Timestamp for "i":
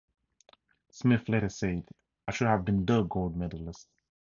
2.27-2.31